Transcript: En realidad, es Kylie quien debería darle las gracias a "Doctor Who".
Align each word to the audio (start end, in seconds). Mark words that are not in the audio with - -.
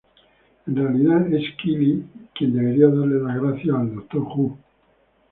En 0.65 0.75
realidad, 0.75 1.31
es 1.31 1.43
Kylie 1.61 2.01
quien 2.33 2.53
debería 2.53 2.87
darle 2.87 3.19
las 3.21 3.39
gracias 3.39 3.75
a 3.75 3.83
"Doctor 3.83 4.21
Who". 4.23 4.57